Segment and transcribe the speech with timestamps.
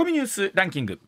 [0.00, 0.98] コミニュースランキング。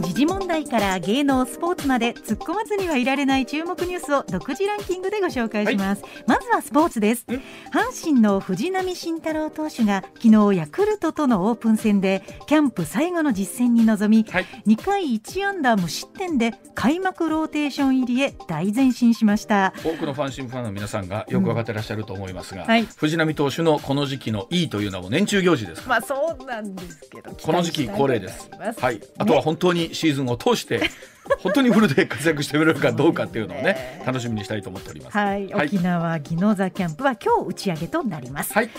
[0.00, 7.26] 時事問題から芸能スポーツまで突っ込まずにはいられない注目ニュースを独自ランキングでご紹介します、はい、まずはスポーツです。
[7.72, 19.72] 阪神の藤浪晋太郎投手が昨日ヤクルトとのオープン戦でキャンプ最後の実戦に臨み、はい、2回1安打無失点で開幕ローテーション入りへ大前進しました。
[19.82, 22.68] 多くのファンシンファンの皆さんがよく分かってらっしゃると思いますが、うん。
[22.68, 30.90] はい、藤浪投手のこの時期のいいというのは年中行事ですまあそうなんですけどこの時期恒例です、はい、あとは本当にシーズンを通して
[31.40, 35.16] 本当にフルで活躍してみれるかどうかっていうのをね楽しみにしたいと思っております。
[35.16, 38.52] はい、沖縄宜野座キャンプは今日打ち上げとなります。
[38.52, 38.70] はい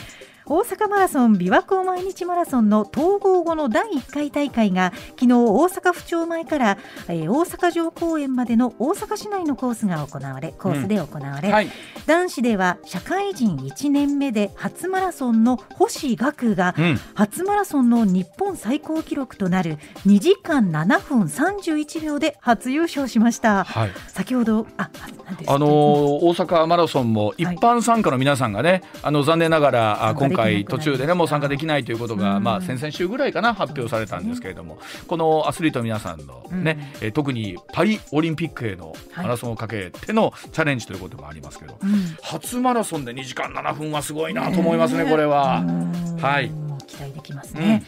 [0.52, 11.70] 大阪マラソン琵琶湖毎日マラソンの統合後の第1回大会が昨日大阪府庁前から、えー、大阪城公園までの大阪市内のコースが行われコースで行われ、うんはい、
[12.08, 24.90] 男子では社会人1年目で初マラソンの星岳が、うん、初マラソンの日本最高記録となる2時間7分31秒で初優勝しました、はい、先ほどあ
[25.46, 41.78] あのー、大阪マラソンも一般参加の皆さんがね、あの残念ながら今回回途中でねもう参加できないということが、まあ、先々週ぐらいかな発表されたんですけれども、このアスリートの皆さんのね、え特にパリオリンピックへのマラソンをかけてのチャレンジということもありますけど、
[42.22, 45.64] 初マラソンで2時間7分はすごいなと思いますね、これは。
[46.22, 46.52] はい、
[46.88, 47.84] 期待できますね。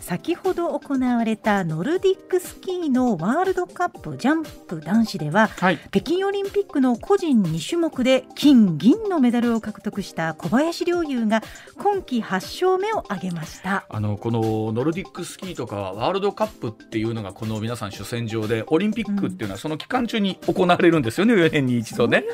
[0.00, 11.42] 先ほど行われたノルディックスキーのワールドカップジャンプ男子では、はい、北京オリンピックの個人2種目で金、銀のメダルを獲得した小林陵侑が
[11.78, 13.84] 今季8勝目を挙げました。
[13.88, 22.24] あのこのノルディックスキーとかワールドカップっていうのがこの皆さん主戦場でオリンピックっていうのはその期間中に行われるんですよね、うん、4年に一度ね。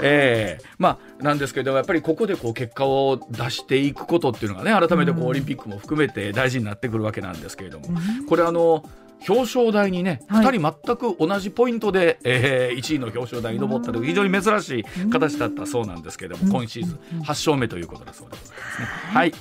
[0.00, 7.88] えー、まあ、なんですけどやっぱりここでこう結果を出していくことっていうのがね改めてこうオリンピックも含めて大事になってくるわけなんですけれども、
[8.28, 8.84] これあの
[9.28, 18.86] 表彰台にね、はい、2人全く同じポイントで、えー、1位の表彰台に上ったという非常に珍しい形だったそうなんですけれども、今シーズン8勝目ということだそうでございますね。
[19.12, 19.32] はい、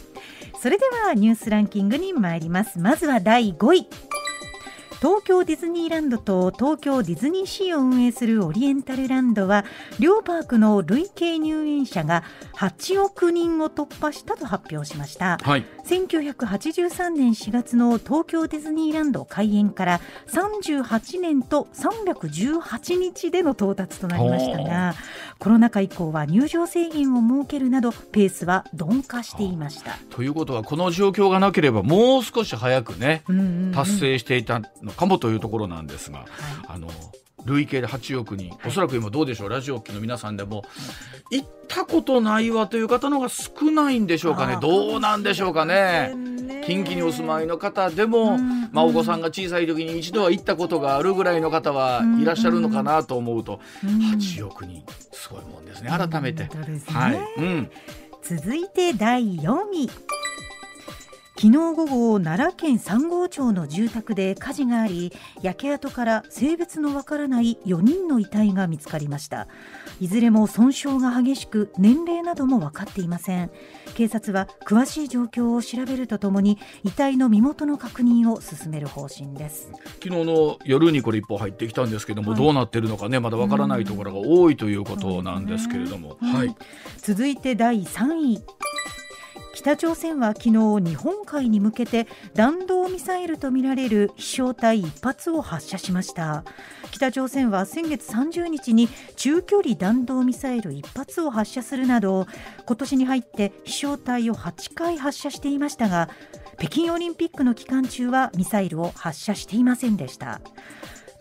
[0.59, 2.79] それではニュースランキングに参ります。
[2.79, 3.87] まずは第5位。
[5.01, 9.66] 東京ディズニーランドと東京ディズニーシーを運営するオリエンタルランドは
[9.97, 12.23] 両パークの累計入園者が
[12.53, 24.94] 8億人を突破したと発表しました、はい、1983年4月の東京ディズニーランド開園から38年と318日での到達となりましたが
[25.41, 29.97] コロナ禍以降は入場制限を設けるなどペースは鈍化していました。
[30.12, 33.24] ということはこの状況がなければもう少し早くね、
[33.74, 36.28] 達成していたののかもというところなんですが、はい、
[36.68, 36.90] あの
[37.46, 40.63] 累計で8億人、おそらく今どうでしょう、ラジオ機の皆さんでも、
[41.31, 46.13] 行ったことないわという方の方が少ないんでしょうかね、どうなんでしょうかね。
[46.66, 48.38] 近畿にお住まいの方でも、
[48.72, 56.50] まあ、お子さんが小さい時に一度は行ったことがあるぐらいの方はいらっしゃるのかなと思うと、8億人、すごいもんですね、改めて。
[56.91, 57.19] はい。
[57.38, 57.72] うん、
[58.22, 59.90] 続いて第4位。
[61.35, 65.11] 昨日午後奈良県三郷町の住宅で火事があり
[65.41, 69.47] 焼け跡から性別のわからない4人の遺体が見つかりました。
[69.99, 73.49] いずれも損傷が激しく年齢なども分かっていません。
[73.95, 79.71] 警察は詳しい状況を調べるとともに遺体の身元の確認を進める方針です。
[80.03, 86.55] 昨日の夜にこれ一報入ってきたんですけども、はい、どうなってるのかねまだわからないところが多いということなんですけれども、ね、はい、
[86.97, 88.43] 続いて第3位
[89.53, 96.44] 北朝鮮は昨日日本海に向けて弾道ミサイルとみられる飛翔体1発を発射しました。
[96.91, 102.28] 北朝鮮は先月30日に中距離弾道ミサイル1発を発射するなど
[102.66, 106.09] 今年に入って飛翔体を8回発射していましたが
[106.59, 110.41] 北京オリンピックの期間中はミサイルを発射していませんでした。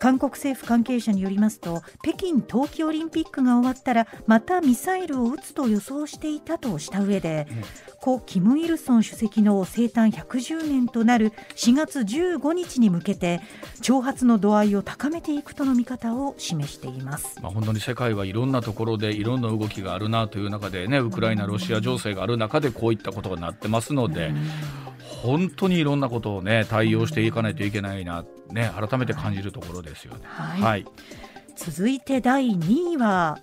[0.01, 7.63] 韓国政府関係者によりますと北京冬季オリンピックが終わったらまたミサイルを撃つと予想していたとした上で、うん、
[8.01, 13.41] 故キム・イルソン主席の生誕110年となる4月15日に向けて
[13.83, 24.33] 挑発の度合いを高めていくとの見方を示しています、まあ、本当に世界はいろんなところでいろんな動きがあるなという中でねウクライナ、ロシア情勢がある中でこういったことがなってますので。
[25.21, 30.21] 本当にいろんなことをね対応していかないといけないなね改めて感じるところですよね。
[30.25, 30.85] はい、はい、
[31.55, 33.39] 続いて第2位は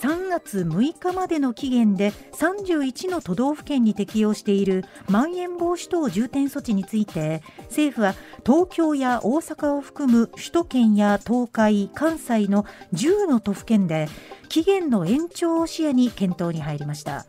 [0.00, 8.14] 3月6日までの期限で31の都道府県に適用しているまん延防止等重点措置について政府は
[8.46, 14.08] 東京や大阪を含む首都圏や東海、関西の10の都府県で
[14.48, 17.26] 期限の延長を視野に検討に入りました。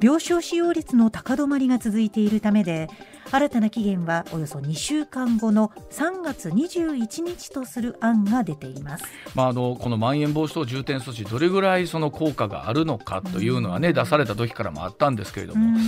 [0.00, 2.88] 病床使用率の高止まりが続いているためで
[3.30, 9.04] 新たな期限はおよそ2週間後の3月21日とする案が出ています、
[9.34, 15.78] まあ、あのこのまん延防止等重点措置どれぐらいその効果があるのかというのはね、出された時からもあったんですけれども、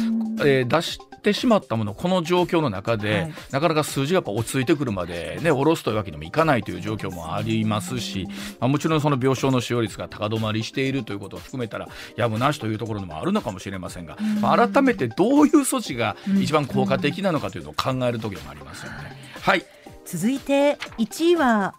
[0.45, 8.27] えー、出してしまったものこの状況の中で、はい、なかなか数字がやっぱ落ち着いてくるまでね下ろすというわけにもいかないという状況もありますし、
[8.59, 19.17] まあ、もちろんその病床の使用率が高止まりしているということを含めたらやむなしというところもあるのかもしれませんが、まあ、改めてどういう措置が一番効果的なのかというのを考える時もありますよね。
[19.41, 19.65] はい
[20.05, 21.75] 続いて1位は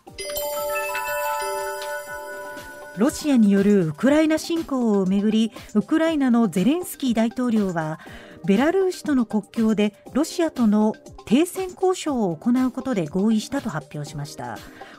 [2.98, 8.00] ロシアによるウクライナ侵攻をめぐりウクライナのゼレンスキー大統領は
[8.46, 10.94] ベラルーシとの国境でロシアとの
[11.26, 14.58] 停戦交渉を行うことで合意したと発表しました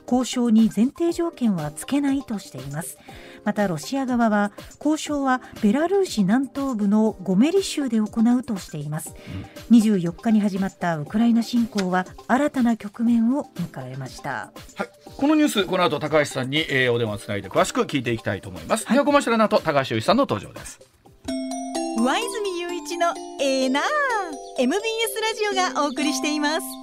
[0.09, 2.97] 交渉に前提条件はつけないとしています。
[3.43, 9.13] またロシア側は交渉はベラルーシ南東部のゴメリ州で行うとしています、
[9.69, 20.79] うん、24日に始まったウクライナ侵攻は新たな局面を迎えました、はい、このニュースこの後高橋さんに、えー、お電話をつないで詳しく聞いていきたいと思います、はい、コマーシャルの後高橋由さんの登場です。
[21.95, 23.69] 上泉雄一のエー。
[23.69, 23.83] ナー
[24.57, 24.81] MBS
[25.21, 26.82] ラジオがお送りしています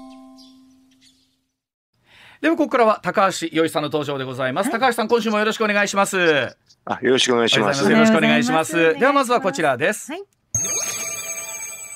[2.40, 6.56] ではここからは高橋洋一さんの登場でございます、はい、高橋さん今週もよろしくお願いします。
[6.86, 7.90] あよろしくお願いします。
[7.90, 8.94] よろしくお願いします。
[8.94, 10.22] ではまずはこちらです、はい、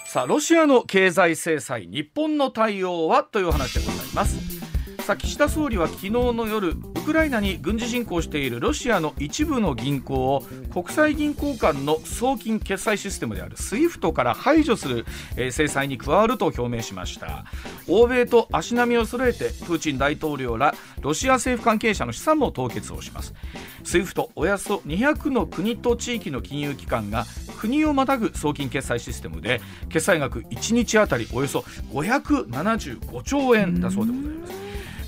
[0.04, 4.36] さあロシアの経済制裁日本の対応はという話でございます。
[5.02, 10.42] さあ岸田総理は昨日の夜ウクライナに軍事侵攻しているロシアの一部の銀行を
[10.72, 15.04] 国際銀行間の送金決済システムである SWIFT から排除する、
[15.52, 17.44] 制裁に加わると表明しました。
[17.88, 23.34] 欧米と足並みを揃えてプーチン大統領らロシア政府関係者の資産も凍結をします。
[23.84, 27.26] SWIFT およそ200の国と地域の金融機関が
[27.58, 29.60] 国をまたぐ送金決済システムで
[29.90, 31.60] 決済額1日あたりおよそ
[31.92, 34.63] 575兆円だそうでございます。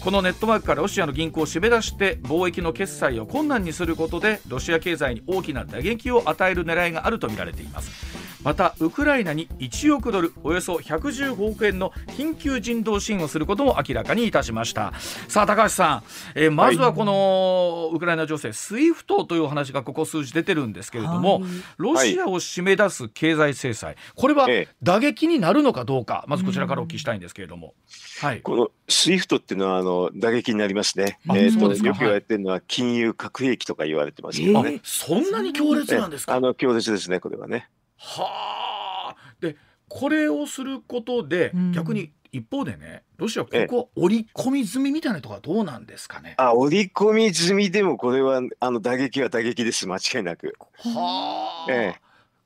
[0.06, 8.25] このネットワークからロシアの銀行を締め出して貿易の決済を困難にすることでロシア経済に大きな打撃を与える狙いがあるとみられています。
[8.46, 14.93] またウクライナに1億ドルおよそ115億円の緊急人道支援をすることも明らかにいたしました。
[15.26, 16.02] さあ高橋さん、
[16.37, 24.46] えー、まずはこのウクライナ情勢、はい、 SWIFT という話がここ数字出てるんですけれども、はい、ロシアを締め出す経済制裁これは
[24.81, 27.75] 打撃になるのかどうか、まずこちらからお聞きしたいんですけれども、
[28.20, 31.19] はい、この SWIFT っていうのはあの打撃になりますね。
[31.31, 37.69] えーと、よく言われてるのは金融核兵器とか言われてますけどね、えー、そんなに強烈なんですか、あの強烈ですねこれはね。
[37.96, 39.16] はあ。
[39.40, 39.56] で
[39.88, 46.34] これをすることで、うん、逆に一方でねロシアここ織り込み済みみたいなところはどうなんですかね？
[46.38, 50.54] あ織り込み済みでもこれはあの打撃は打撃です間違いなく。
[50.78, 52.00] はあ、ええ。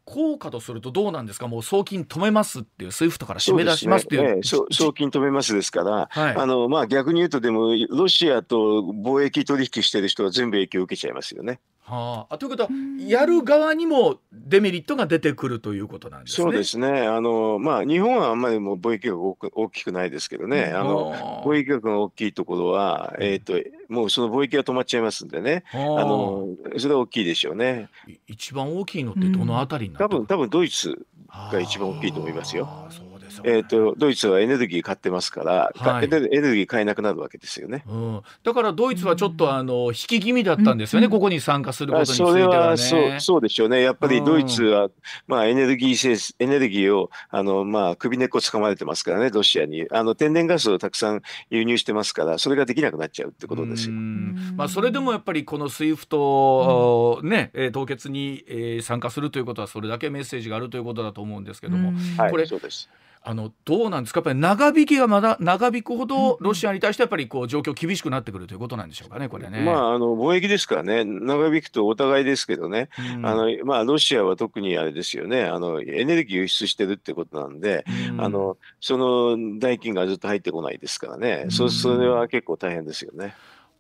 [0.06, 4.37] 効果とするとどうなんですか、もう送金止めますっていう、スイフトから締め出しますっていう。
[4.37, 4.43] ね。
[4.43, 11.61] 送金止めますですから、はい、あのまあ、逆に言うと、でも、ロシアと貿易取引してる人は全部影響を受けちゃいますよね。
[11.82, 12.69] はあ、ということは、
[12.99, 16.44] やる側にもデメリットが出てくるということなんですね。
[16.44, 17.06] そうですね。
[17.06, 23.55] あの、まあ、日本はあんまりもう貿易額大きくないですけどね、あの、貿易額が大きいところは、えっ、ー、と、
[23.88, 25.79] もうその貿易が止まっちゃいますんでね、あ。
[25.79, 26.49] の、
[26.79, 27.88] それは大きいでしょうね。
[28.29, 31.06] 一番大きいのってどのあたりにな多分、多分ドイツ
[31.53, 32.69] が一番大きいと思いますよ。
[32.91, 33.10] そう
[33.44, 44.90] えーと、ドイツはエネルギー買ってますから、はい、エネルギー買えなくなるわけですよね、うん、だからドイツはちょっとあの引き気味だったんですよね、うん、ここに参加することについては、ね、それはそうそうでしょうね、やっぱりドイツは、
[45.26, 49.87] まあ、エネルギーエネルギーをあの、まあ、首根っこつかまれてますからね、ロシアに。
[49.90, 53.95] あの天然ガスをたくさん輸入してますから、それができなくなっちゃうってことですよ。
[53.95, 62.88] まあ、それでもやっぱりこの SWIFT、ね、凍結に、えー、参加するということは、それだけメッセージがあるということだと思うんですけども、これ、はい、そうです
[63.23, 69.61] あのどうなんですか、やっぱり長引きがまだ長引くほど、ロシアに対してやっぱりこう状況厳しくなってくるということなんでしょうかね、これね。
[69.61, 75.45] まあ、あの貿易ですからね、長引くとお互いですけどね、うん、あのまあ、ロシアは特にあれですよね。
[75.45, 83.35] あの、エネルギー輸出してるってことなんで、うん、あのその代金がずっと入ってこないですからね、うん、そそれは結構大変ですよね。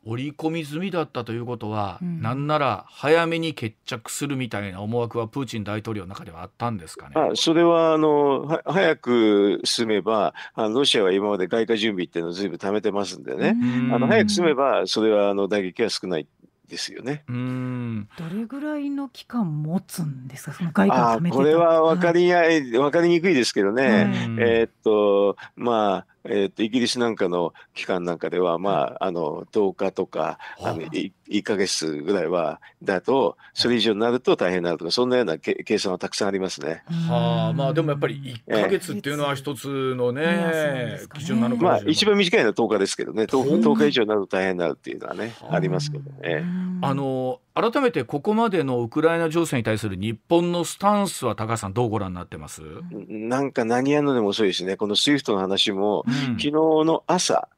[0.04, 7.14] 織り込み済みだったということは、うん、なんなら早めに決着するみたいな思惑はプーチン大統領の中ではあったんですかね？
[7.16, 13.56] あそれはあのは早く進めばあの、ロシアは今まで外貨準備っていうのをずいぶん貯めてますんでね、
[13.92, 16.26] あの早く進めば、それはあの打撃は少ない
[16.66, 17.24] ですよね。
[17.28, 18.08] うん。
[18.16, 36.82] どれぐらいの期間持つんですか、その外貨これは分かりや、はい、分かりにくいですけどね、えー、っとまあえー、とイギリスなんかの機関なんかでは、まあ、あの10日とかあの 1, 1ヶ月ぐらいはだとそれ以上になると大変になるとかそんなような計算はたくさんありますね。
[37.08, 43.24] はあまあでもやっぱり1ヶ月っていうのは一つのね、えー、基準なのかまあ一番短いのは10日ですけどね。
[43.24, 46.44] 10, 10日以上になると大変になるっていうのはねありますけどね。
[46.82, 52.62] あの改めてここまでのウクライナ情勢に対する日本のスタンスは高橋さんどうご覧になってます？
[53.08, 54.76] なんか何やるのでも遅いですね。
[54.76, 57.48] この SWIFT の話も、うん、昨日の朝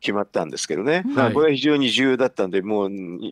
[0.00, 2.90] 決まったんですけどね、うん、これは非常に重要だったんで、もう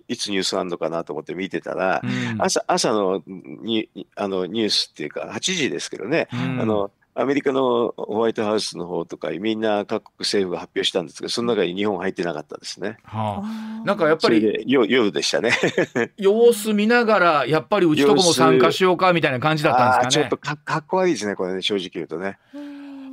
[0.09, 12.99] いつニュースあるのかなと思って見てたら、うん、朝朝のにあのニュースっていうか、8時ですけどね、あのアメリカのホワイトハウスの方とかみんな各国政府が発表したんですけどその中に日本入ってなかったですね。
[13.05, 15.53] はあ、なんかやっぱり夜でしたね。
[16.19, 20.11] 様子見ながらやっぱりうちとこも参加しようかみたいな感じだったんですかね。
[20.11, 22.39] ちょっとかかっこ悪いですねこれね正直言うとね。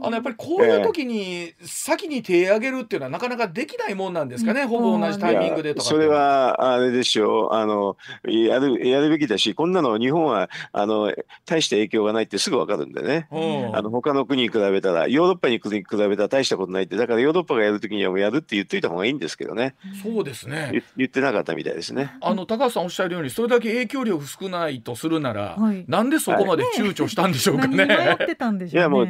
[0.03, 7.53] あのやっぱりこういう時に先に手を挙げるっていうのはなかなかできないもんなんですかね、ほぼ同じタイミングでとかそれはあれでしょう。
[7.53, 11.13] あのやるやるべきだしこんなの日本はあの
[11.45, 13.39] 大した影響がないってすぐ分かるんでね、う
[13.71, 19.75] ん、あの他の国に比べたらヨーロッパに比べたら大したことないってだからヨーロッパがやる時にはもうやるって言っといた方がいいんですけどね。
[20.01, 20.83] そうですね。
[20.97, 22.13] 言ってなかったみたいですね。
[22.21, 27.85] あの高橋さんおっしゃるようにそれだけ影響力少ないとするなら、はい、なんでそこまで躊躇したんでしょうかね？
[27.85, 29.07] はい、いやもう、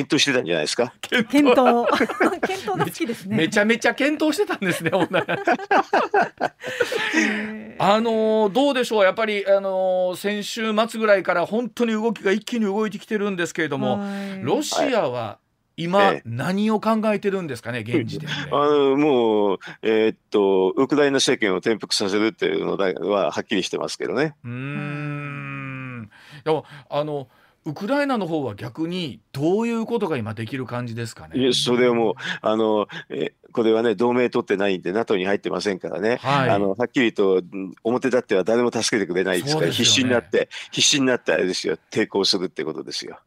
[0.00, 0.86] 検討してたんじゃないですか？
[0.86, 1.56] か検討。
[2.46, 3.36] 検討が好きですね。
[3.36, 4.90] めちゃめちゃ検討してたんですね
[7.78, 14.00] あのどうでしょうやっぱりあの先週末ぐらいから本当に動きが一気に動いてきてるんですけれども
[14.42, 15.38] ロシアは
[15.76, 18.34] 今、何を考えてるんですかね、現時点で。
[18.52, 24.34] あのもう、えー、っと、ウクライナ政権を転覆させるっていうのははっきりしてますけどね。
[24.44, 26.10] うん。
[26.44, 27.28] でもあの
[27.66, 31.38] ウクライナの方は逆にどういうことが今できる感じですかね？
[31.38, 37.42] いやそれはもうあのえこれはね同盟取ってないんで NATO に入ってませんからね、はい、あのはっきりと
[37.84, 43.20] 表立っては誰も助けてくれないですから、ね、必死になって必死になってあれですよ抵抗するってことですよ。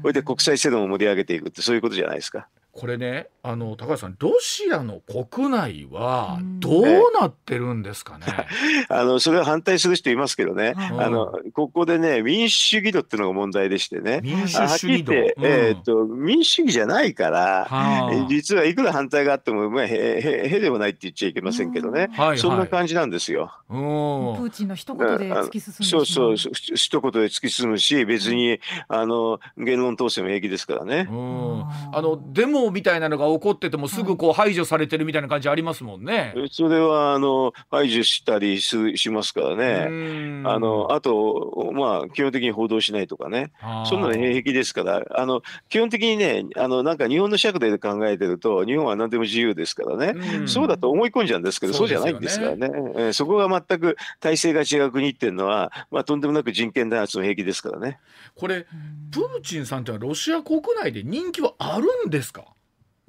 [0.00, 2.46] それで国際世論を盛り上げていくってそういうことじゃないですか。
[2.72, 8.24] これねあの高橋さんロシアの国内はどうなってるんですかね、
[8.88, 14.20] あのそれは反対する人いますけどね、あのここでね民主主義度っていうのが問題でしてね。
[14.22, 17.68] 民主主義度、えー、っと民主主義じゃないから、
[18.28, 23.52] 実はいくら反対があっても、まあ、へへへでもないって言っちゃいけませんけどね、そんな感じなんですよ。
[23.68, 31.08] プーチンの一言で突き進むそうそう一言で突き進むし別にあの言論統制も平気ですからね。
[31.10, 32.18] あの
[32.62, 36.34] でもみたいなのが起こっててもすぐこう排除されてるみたいな感じありますもんね。
[36.50, 40.42] それはあの排除したりししますからね。
[40.44, 43.52] あのあとまあ基本的に報道しないとかね。
[43.88, 50.46] そんなの平気ですからあの基本的にねあのなんか日本の尺で考えてると日本は何でも自由ですからね。
[50.46, 52.70] そうだと思い込んじゃうんですけどそうじゃないんですからね。
[52.96, 57.98] えそこが全く体制が違う国っていうのはまあとんでもなく人権弾圧の兵器ですからね。
[58.36, 58.66] これ
[59.10, 62.44] プーチンさんってはロシア国内で人気はあるんですか？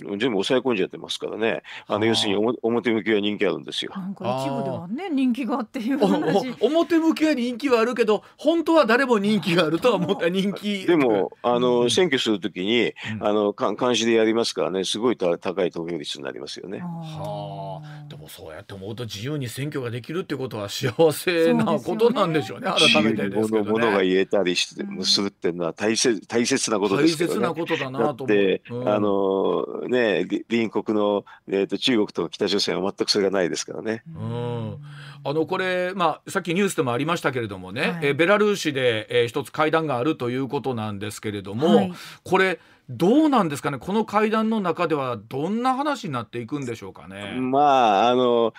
[0.03, 1.63] 全部抑え込んじゃってますからね。
[1.87, 3.91] あの要するに表向きは人気あるんですよ。
[3.95, 6.55] なんか一部ではね人気があっていう話。
[6.61, 10.85] 表向きは人気はあるけど本当は誰も人気があるとは思った人気。
[10.85, 16.79] でもあの、うん、選挙するときに、あの監視でやりますからねすごい高い投票率になりますよね。
[16.79, 18.07] はあ。
[18.09, 22.67] でもそうやって思うと自由に選挙ができるってことは幸せなことなんでしょうね。
[22.67, 23.71] うね改めてですけどね。
[23.71, 27.47] ものが言えたりして、するっていうのは大切大切なことですけどね。
[27.47, 28.59] 大切なことだなと思う。
[28.69, 34.03] うん、あのね、隣国の、えーと、中国と北朝鮮は全くそれがないですからね。
[34.13, 34.77] うん。
[35.23, 41.93] あのこれ、まあ、さっきニュースでもありましたけれどもね、はい、えベラルーシで、えー、一つ会談があるということなんですけれども、はい、
[42.25, 42.59] これ
[42.89, 43.77] どうなんですかね？
[43.77, 47.37] この会談の中ではどんな話になっていくんでしょうかね？
[47.39, 48.53] まああの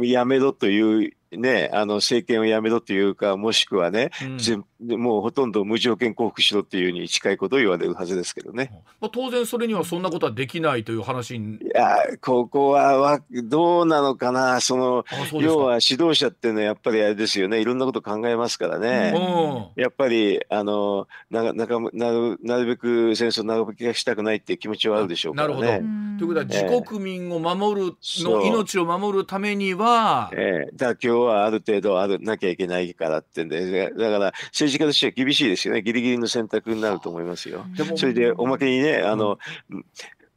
[0.00, 8.70] やめろというね、あの政権をやめろというか、もしくはね、うん、もうほとんど無条件降伏しろっていうに近いことを言われるはずですけどね。
[9.00, 15.04] まあ、当然、それにはそんなことはできないという話いや、ここはわどうなのかな、その
[15.40, 25.54] 要は指導者っていうのはやっぱりあれですよね、いろんなこと考えますからね、うん、やっぱりあのなななるなるべく戦争長引きがしたくないっていう気持ちはあるでしょうからね。
[25.54, 26.02] なるほど。
[26.18, 30.30] ということは、自国民を守るの、命を守るためには。
[30.34, 35.82] ええ、だ今日はある程度あるなきゃいけないからってんで、だから政治家としては厳しいですよね。
[35.82, 37.64] ギリギリの選択になると思いますよ。
[37.96, 39.38] それでおまけにね、あの、
[39.70, 39.84] うん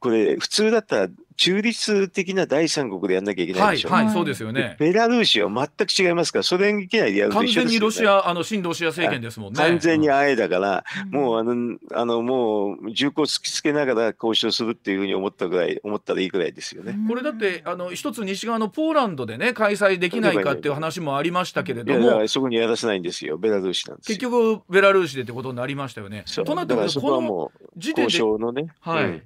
[0.05, 3.89] これ、普通だったら中立的な第三国でやんなきゃいけないでしょ。
[3.89, 4.75] はい、はい、そうですよね。
[4.79, 9.57] ベラルーシは全く違いますから、ソ連域内でやると完全にロシア、あの、新ロシア政権ですもんね。
[9.57, 16.95] 完全にあえだから、うん、もう、あの、あの、もう、銃口突きつけながら交渉するっていうふうに思ったぐらい、思ったらいいぐらいですよね。
[17.09, 21.99] これだって、あの、一つ西側のポーランドでね、開催できないかっていう話もありましたけれども。
[21.99, 26.23] いやそこにやらせないんですよ、ベラルーシなんです結局、ベラルーシでってことになりましたよね。
[26.45, 28.13] となってくると、この時点で。
[28.13, 28.67] 交渉のね。
[28.79, 29.03] はい。
[29.03, 29.23] うん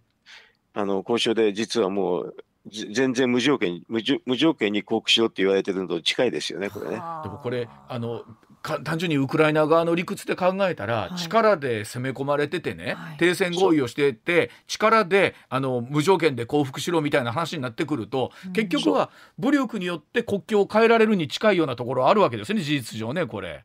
[0.74, 2.36] あの交渉で実はもう
[2.70, 6.92] 全然無条件無無条件に降伏しろって言われてるのと近いですよね、これね。
[6.96, 8.24] でもこれあの
[8.62, 23.64] 単純にウクライナ側の理屈で考えたら、はい、力で攻め込まれててね、はい、停戦合意をしてて力であの無条件で降伏しろみたいな話になってくると、うん、結局は武力によって国境を変えられるに近いようなところあるわけですね事実上ねこれ。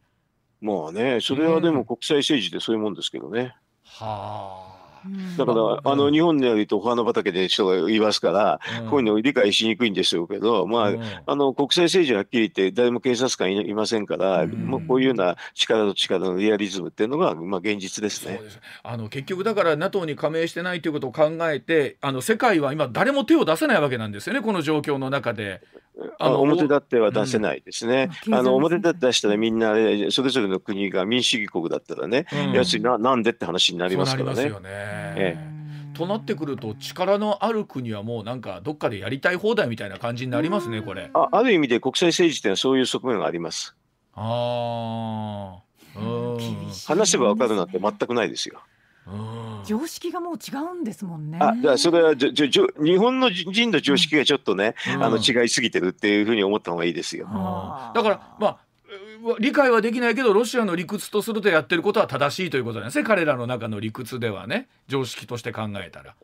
[0.60, 3.40] まあねそれはでも国際政治でそういうもんですけどね。
[3.40, 4.73] うん、はあ。
[5.36, 10.92] だから、あの日本でやるとお花畑で人がいますから、こういうのを理解しにくいんでしょうけど、まあ、
[11.26, 18.40] あの国際政治ははっきり言って、誰も警察官いませんから、もうこういうような力と力のリアリズムっていうのが、まあ、現実ですね。
[18.82, 25.62] あの結局、だから NATO に加盟してないということを考えて、あの世界は今、誰も手を出せないわけなんですよね、この状況の中で。
[26.18, 28.10] あの表立っては出せないですね。
[28.26, 29.74] うん、あの表立って出したらみんな
[30.10, 34.44] それぞれの国が民主主義国だったらね、うん、やつななんでって話になりますからね。
[34.44, 34.50] ね
[35.16, 41.10] ええ、となってくると力のある国はもうなんかどっかでやりたい放題みたいな感じになりますねこれ。
[41.14, 43.74] あある意味で国際政治ってのはそういう側面があります。
[44.14, 45.64] ああ。
[46.86, 48.60] 話せばわかるなんて全くないですよ。
[49.64, 51.38] 常識がもう違うんですもんね。
[51.40, 57.26] あ、じゃそれはじょじょ日本の人の常識がちょっとね、うん、あの違いすぎてるっていうふうに思った方がいいですよ。
[57.26, 58.58] だからまあ
[59.38, 64.68] 理解はできないけどロシアの理屈とするとやってることは正しいということなんですね彼らの中の理屈ではね。
[64.86, 66.14] 常識として考えたら。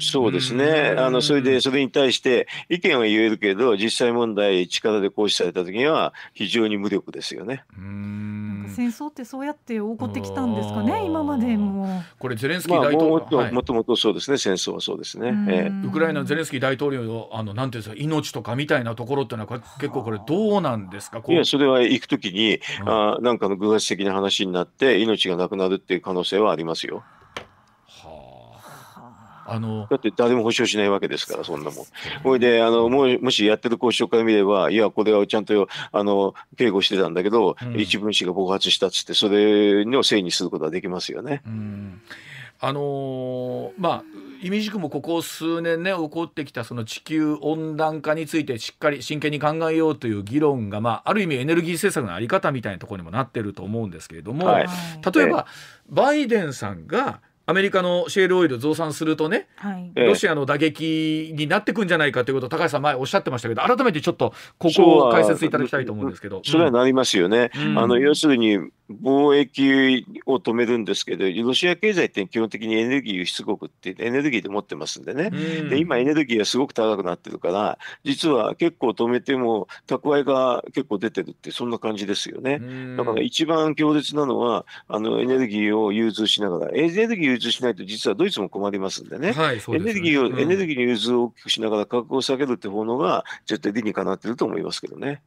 [0.00, 0.94] そうですね。
[0.98, 7.64] あのそれでそれに対して意見は言えるけど実際問題力で行使された時には非常に無力ですよね。
[8.70, 12.02] 戦争ってそうやって起こってきたんですかね今までも。
[12.18, 15.28] これゼレンスキー大統領、まあ、もともとそうですね戦争はそうですね。
[15.48, 21.22] えー、ウクライナのゼレンスキー大統領のあのなんていうんですか命とかみたいなところっていうのは結構これどうなんですか？
[21.28, 27.04] いやそれは行く時にに、うん、あなんかの偶発的な話になって命がなくなるっていう可能性はありますよ。
[29.50, 31.84] あのだって誰も保証しないわけですから、そんなもん。
[32.22, 41.42] ほいであのももしやってる交渉から見れば、いや、これはちゃんとあの警護してたんだけど、うん、一分子が爆発したっつって、それのせいにすることはできますよね。
[41.44, 42.00] うん。
[42.60, 44.02] あのー、まあ
[44.42, 54.66] 意味軸もここ数年ね起こってきたその地球温暖化についてしっかり真剣に考えようという議論が、まあ、ある意味エネルギー政策の在り方みたいなところにもなってると思うんですけれども、はい、
[55.14, 55.46] 例えば、
[55.88, 66.42] バイデンさんがアメリカのシェールオイル増産するとね、はい、ロシアの打撃になってくんじゃないかということを高橋さん前おっしゃってましたけど改めてちょっとここを解説いただきたいと思うんですけど。
[66.44, 82.58] それはなりますよね、うん、あの要するに貿易を止めるんですけど、ロシア経済って基本的にエネルギー輸出国ってエネルギーで持ってますんでね、うん、で今、エネルギーがすごく高くなってるから、実は結構止めても蓄えが結構出てるって、そんな感じですよね。
[82.60, 89.76] うん、だから一番強烈なのは、あのエネルギーを融通しながら、エネルギーしないと、実はドイツも困りますんでね、はい、でね。
[89.76, 95.22] エネルギーを、うん、エネルギーの融通を大きくしながら価格を下げるって方のが、絶対理にかなってると思いますけどね。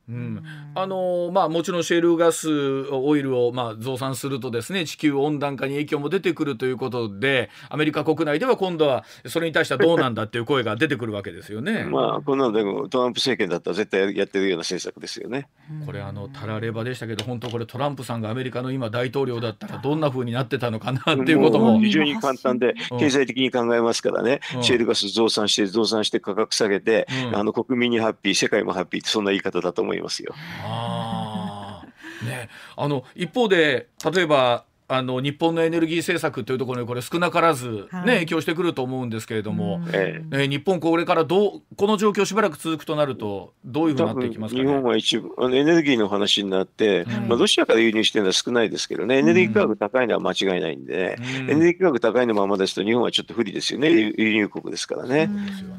[0.76, 11.86] あのまあ、もちろんシェールガス、オイルをまあ増産するとですね地球温暖化に影響も出てくるということでアメリカ国内では今度はそれに対してはどうなんだっていう声が出てくるわけですよね。
[11.90, 15.48] まあこんなのでもトランプ政権だったら絶対やってるような政策ですよね。
[15.86, 30.34] これあのたらればでしたけど本当これトランプさんがアメリカの今大統領だったらどんなふうになってたのかなっていうことも非常に簡単で経済的に考えますからね、うん、シェールガス増産して増産して価格下げて、うん、あの国民にハッピー世界もハッピーってそんな言い方だと思いますよ。
[30.64, 31.84] あ
[32.24, 40.48] ね、あの一方で例えばあの日本のエネルギー政策というところにこれ少なからず、ね、はい、影響してくると思うんですけれども、ええ。
[40.48, 49.18] 日本これからどうこの状況しばらく続くとなるとどういうふうになっていきますか、ね、日本は一部あのエネルギーの話になって、はい、まあ、ロシアから輸入してるのは少ないですけどね。
[49.18, 53.90] エネルギー価格高いのは間違いないんで、うん、エネルギー価格高いのままですと日本はちょっと不利ですよね。
[53.90, 55.30] 輸入国ですからね、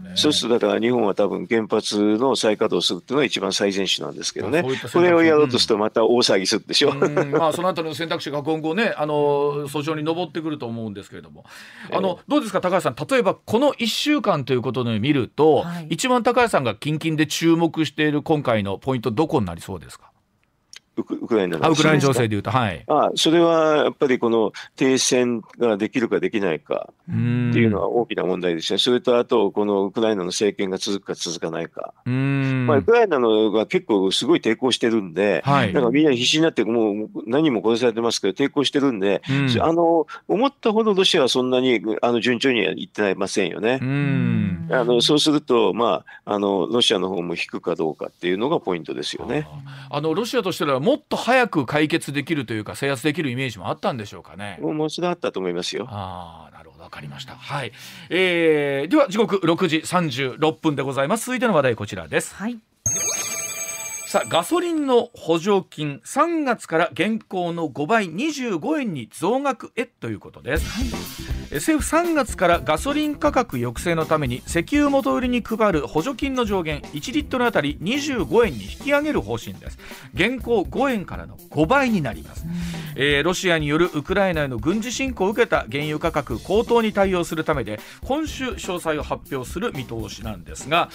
[0.09, 4.63] うん、そうするとだから日本は多分原発の再稼働するっていうのが一番最善手なんですけどね。
[4.63, 11.45] これをやろうとするとまた大騒ぎするでしょ、うん、まあそのあたりの選択肢が今後ねあの訴訟に上ってくると思うんですけれども、
[11.93, 12.95] あのどうですか高橋さん。
[12.95, 20.11] 例えばこの1週間ということで見ると、はい、一番高橋さんが近々で注目している今回のポイントどこになりそうですか？
[20.97, 22.85] ウクウクライナのあウクライナ情勢でいうと、はい。
[22.89, 28.79] あそれはやっぱりこの停戦ができるかできないかっていうのは大きな問題ですね。
[28.79, 31.93] それとあと、このウクライナの政権が続くか続かないか。
[32.07, 32.67] うん。
[32.67, 35.73] まあ、ウクライナのが結構すごい抵抗してるんで、はい。
[35.73, 43.85] なんかみんな必死になって、もう何も殺されてますけど、抵抗してるんで、うんあの思ったほどロシアはそんなにあの順調にはいってませんよねう。
[43.85, 44.69] ん。
[44.71, 49.47] あのそうすると、まああの、ロシアの方も引くかどうかっていうのがポイントですよね。
[49.91, 54.59] あのロシアとしてはもっと早く解決できるというか制圧できるイメージもあったんでしょうかね。
[54.61, 55.87] もうもうそれはあったと思いますよ。
[55.89, 57.35] ああなるほどわかりました。
[57.35, 57.73] はい。
[58.11, 61.27] えー、では時刻6時36分でございます。
[61.27, 62.35] 続いての話題こちらです。
[62.35, 62.59] はい。
[64.15, 71.25] さあガソリンの補助金3月から現行の5倍25円に増額へということです。
[71.51, 79.79] え政府3月からガソリン価格抑制のために石油元売りに配る補助金の上限1リットルあたり25円に引き上げる方針です
[80.15, 82.45] 現行5円からの5倍になります、
[82.97, 90.91] えーロシアによるウクライナへの軍事侵攻を受けた原油価格高騰に対応するためで今週詳細を発表する見通しなんですが、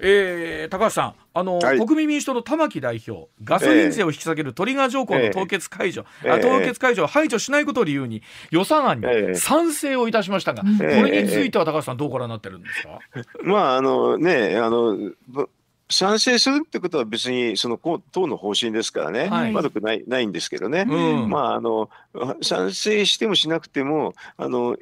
[0.00, 1.78] えー高橋さんあの、はい。
[1.78, 6.30] 国民民主党の玉木代表ガソリン税を引き下げるトリガー条項の凍結解除、ええ。
[6.30, 9.34] あ凍結解除を排除しないことを理由に予算案にええ。
[9.34, 12.98] 賛成をいたしましたが、えこれについては高橋さんどうご覧になってるんですか、
[13.42, 14.96] まあ、あのね、あの、
[15.28, 15.48] ぶ
[15.90, 19.52] 賛成するってことは別にそのこ党の方針ですからね、はい。
[19.52, 21.28] 悪くないないんですけどね、うん。
[21.28, 21.90] まああの
[22.42, 24.78] 賛成してもしなくてもあのい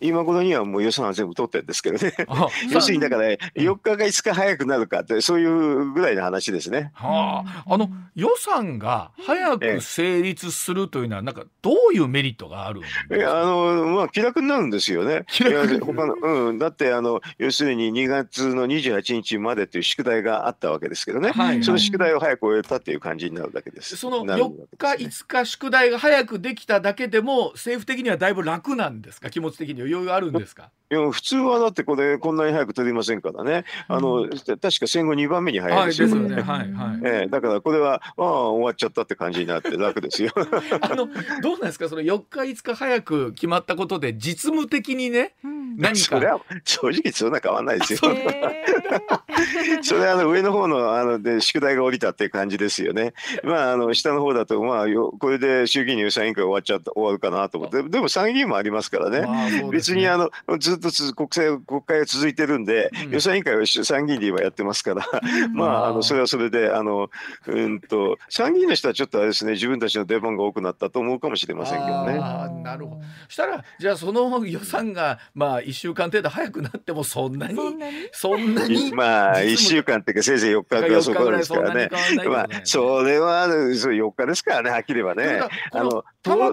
[0.00, 2.14] 今頃にはもう予算は全部取ってるんですけどね。
[2.28, 3.08] あ要するにだ。
[3.08, 6.90] から4日か5日早くなるかってそういうぐらいの話ですね。
[6.94, 13.16] はあ、あの予算が早く成立するというのはなんかどういうメリットがあるんですか？
[13.16, 15.24] いやあのまあ気楽になるんですよね。
[15.28, 16.58] 気楽他のうん。
[16.58, 21.30] だってあの要するに2月の28日までという宿題があったわけですけどね。
[21.30, 23.96] はいその宿題を早く終えたっていう感じになるだけです。
[23.96, 25.26] そのなるわ4日けですね。
[25.28, 29.30] 5日宿題が早くできただけでも政府的にはだいぶ楽なんですか？
[29.30, 30.70] 気持ち的に余裕あるんですか？
[30.90, 33.64] いや普通はだってこれこんなに早く取りませんからね。
[33.88, 36.08] あの、確か戦後2番目に早いですよ。
[36.08, 40.30] はいですよこれねはいはいええだからこれはああ終わっちゃったって感じになって楽ですよ。
[40.80, 41.06] あの
[41.42, 41.88] どうなんですか？
[41.90, 45.34] その4日5日早く決まったことで実務的にね
[45.76, 48.00] 何かそれは正直そんな変わんないですよ。
[48.12, 48.64] え
[49.82, 53.12] それはあの上の方のあので宿題が降りたっていう感じですよね。
[53.44, 59.20] まああの下の方だとまあよこれで衆議院の予算委員会終わっちゃった終わるかなと思ってでも参議院もありますからね。
[59.20, 65.04] まあそうですね別にあのずっとつ国政国会が続いてるんで、うん予算委員会は参議院で今やってますから、
[65.52, 67.10] まああのそれはそれであの
[67.46, 72.18] うんと参議院の人はちょっとあれですね自分たちの出番が多くなったと思うかもしれませんけどね。
[72.62, 77.94] なるほどしたらじゃあその予算がまあ1週間程度早くなってもそんなにそんなに？
[78.12, 81.88] そんなにまあ1週間っていうかせいぜい4日かそこらですからね。
[82.26, 85.40] まあそれはそう4日ですからねはっきり言えばね。
[85.72, 86.04] あの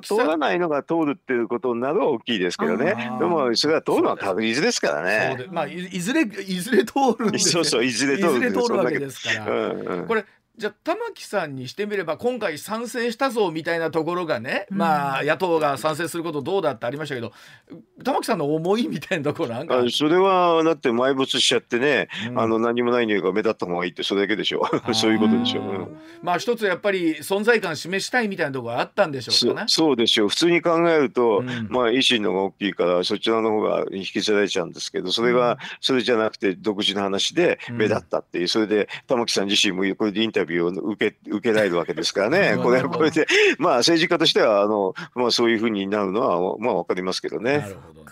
[0.02, 2.96] 通通らないのが通るっていうことになるは大きいですけどね。
[3.20, 4.82] でもそれは通るのは確実です。
[4.82, 5.44] からそうね。
[5.44, 10.08] でまあいいずれいずれ通るんでそうそういずれ通るいずれ通るわけですから、うんうん。
[10.08, 10.26] これ
[10.58, 17.34] じゃあ玉木さんにしてみれば今回賛成したぞみたいなところがね、まあ野党が賛成することどうだってありましたけど
[18.04, 22.40] 玉木さんの思いみたいなところなんか、あそれはだって埋没しちゃってね、うん。
[22.40, 24.62] あの何もないのが目立った方がいいってそれだけでしょ。
[24.94, 29.66] そういうことでしょ、うんまあ一つやっぱり存在感示したいみたいなところがあったんでしょうそかね。
[29.68, 30.30] そうでしょう。
[30.30, 31.68] 普通に考えると、うん。
[31.70, 43.28] まあ維新の方が大きいからそちらの方が引き継がれちゃうんですけどそれがそれじゃなくて独自の話でうん目立ったっていうそれで玉木さん自身もこれでインタビューを受け受けられるわけですからねうん これこれで
[43.58, 47.60] まあ政治家としてはあの、まあ、そういうふうになるのはまあわかりますけどね。
[47.60, 48.12] なるほどね。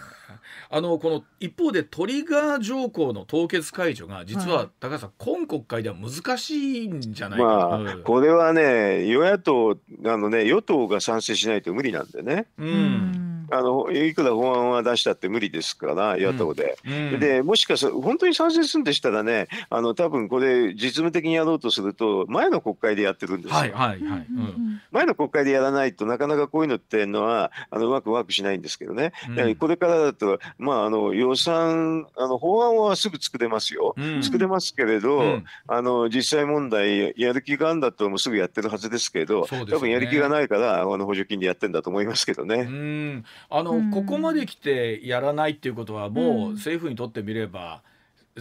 [0.76, 7.92] あのこの一方でトリガー条項の凍結解除が実はは高橋さん今国会では難しいんじゃないかまな。
[7.92, 12.48] あ、これはね、与野党、あのね、与党が賛成しないと無理なんでね。
[12.58, 16.78] う、うんんあのいくら法案は出したって無理ですから、野党で。
[16.86, 17.20] うん。
[17.20, 23.56] でもしかする本当に賛成するんでしたらね、あの多分これ、実務的にやろうとすると、前の国会でやってるんですよ。
[23.56, 24.00] はいはいはい。
[24.00, 24.82] うん。
[24.92, 29.12] 前の国会でやらないとなかなかこういうのっていうのはあのうまくワークしないんですけどね、
[29.60, 34.24] これからだと、まあ、あの予算あの法案はすぐ作れますよ、うん。
[34.24, 35.46] 作れますけれど、うん。
[35.68, 39.66] あの実際問題やる気があるんだともうすぐやってるはずですけどね。
[39.70, 42.64] 多分やる気がないからあの補助金でやってるんだと思いますけどうね。
[42.64, 43.92] んあの、うん。
[43.92, 46.54] ここまで来てやらないっていうことはもううん。
[46.54, 47.82] 政府にとってみれば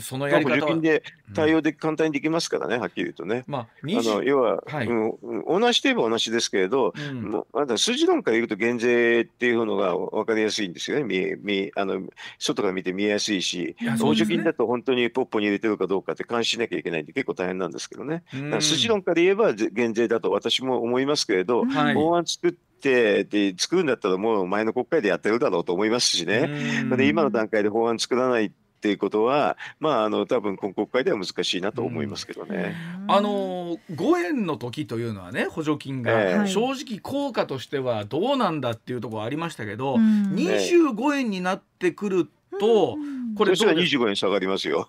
[0.01, 1.03] そのやり方は、補助金で
[1.35, 3.45] 対応で簡単にできますからね、はっきり言うとね。
[3.47, 4.87] まあ、あの要は、はい。
[4.87, 7.23] うん、同じといえば同じですけれど、うん。
[7.31, 12.01] もうまだ数字論から言うと減税っていうのが分かりやすいんですよね、見見あの
[12.39, 18.23] 外から見て見えやすいし、補助金だと本当にポッポに入れてるかどうかって監視しなきゃいけないんで、結構大変なんですけどね。
[18.33, 18.45] うん。
[18.45, 21.95] だから数字論から言えばぜ減税だと私も思いますけれど、はい。
[21.95, 26.83] 法案作ってで作るんだったらもう前の国会でやってるだろうと思いますしね。
[26.83, 26.97] うん。
[26.97, 28.51] で今の段階で法案作らないっ
[28.83, 32.75] ていうことは、まあ、あの多分今国会では難しいなと思いますけどね。
[33.07, 36.49] あの5円の時というのはね補助金が、ええ。
[36.49, 40.33] 正直効果としてはどうなんだっていうところありましたけど、うん。
[40.35, 42.97] 25円になってくると、
[43.37, 44.87] これそしたらどうです25円下がりますよ。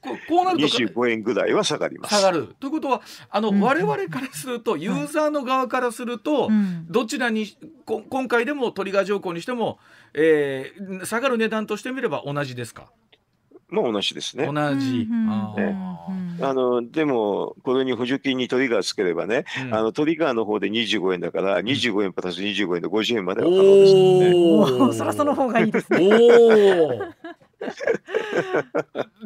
[0.00, 2.14] ここうなると25円ぐらいは下がります。
[2.14, 2.54] 下がる。
[2.60, 3.60] ということはあの、うん。
[3.60, 6.86] 我々からするとユーザーの側からすると、うん。
[6.88, 7.46] どちらに
[7.84, 9.78] こ今回でもトリガー条項にしても、
[10.14, 12.90] えー下がる値段としてみれば同じですか？
[13.68, 14.44] まあ同じですね。
[14.44, 15.60] 同じ、うんあー。
[15.60, 15.74] え
[16.42, 19.74] あのでも、これに補助金にトリガーつければね、うん。
[19.74, 24.32] あのトリガーの方で25円だから、25円プラス25円で50円までは可能ですよね。
[24.34, 25.98] おお そらその方がいいですね。
[26.00, 27.00] おお。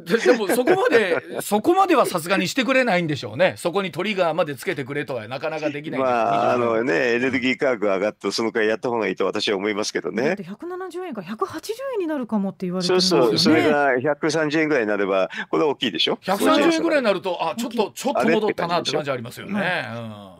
[0.04, 3.54] ででもそこまでそこまではさすがにしてくれないんでしょうね。
[3.56, 10.44] そこにトリガーまでつけてくれとはなかなかできないまあ、あの25ね、エネルギー価格が上がって、そのくらいやった方がいいと私は思いますけどねだって。
[10.44, 13.60] 170円が180円になるかもって言われてそるんですよね。
[13.60, 19.86] うそう、それが130円ぐらいになれば、これは大きいでしょ？130円ぐらいにななるとあちょっとちょっと戻ったなって感じありますよね。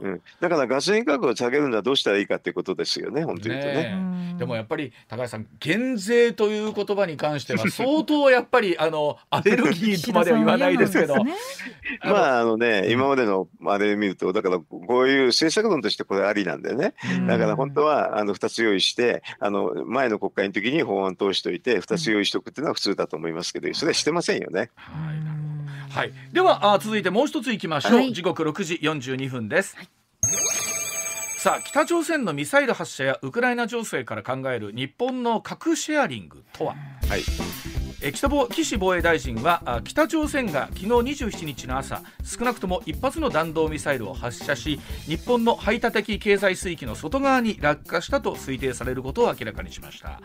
[0.01, 3.65] うんうん、だからガソリン価格を下げるのはどうしたらいいかっていうことですよね、本当にね。
[3.65, 11.15] ねうんでもやっぱり高橋さん減税という言葉に関しては 相当やっぱりあのアレルギーとまでは言わないですけど。
[12.03, 12.91] まああのね、うん。
[12.91, 16.95] 今までのあれ見ると、だからこういう政策論としてこれありなんでね、
[17.29, 24.71] だから本当はあの2つ用意して、あの前の国会の時に法案通しといて、2つ用意しておくっていうのは普通だと思いますけど、それはしてませんよね。
[24.77, 25.47] はい。
[25.97, 28.13] はい、ではあ続いてもう一ついきましょう、はい。
[28.13, 29.77] 時刻6時42分です、
[31.47, 36.75] さあ北朝鮮のミサイル発射やウクライナ情勢から考える日本の核シェアリングとは？
[37.09, 37.23] はい、
[38.03, 50.21] え北防岸防衛大臣はあ北朝鮮が昨日27日の朝少なくとも一発の弾道ミサイルを発射し日本の排他的経済水域の外側に落下したと推定されることを明らかにしました。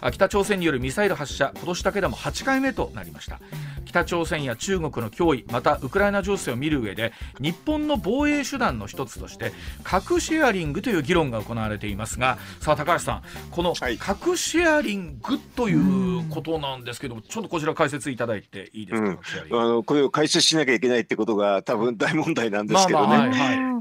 [0.00, 3.38] あ北朝鮮によるミサイル発射今年だけでも8回目となりました
[3.84, 13.98] 北朝鮮や中国の脅威またウクライナ情勢を見る上で日本の防衛手段の一つとして核シェアリングという議論が行われていますがさあ高橋さんこのはい。
[13.98, 19.60] 核シェアリングということなんですけどもちょっとこちら解説いただいていいですか、うん。
[19.60, 23.32] あのこれを解説しなきゃいけないってことが多分大問題なんですけどね。